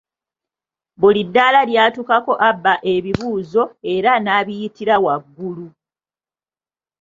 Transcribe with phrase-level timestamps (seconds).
[0.99, 3.63] Buli ddaala lyatuukako abba ebibuuzo
[3.93, 5.67] era nabiyitira waggulu.